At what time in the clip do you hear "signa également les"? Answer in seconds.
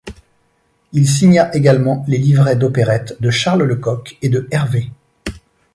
1.07-2.17